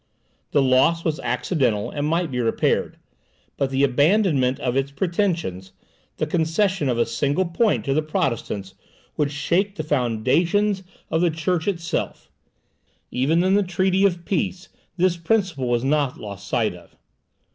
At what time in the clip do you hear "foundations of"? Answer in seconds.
9.83-11.21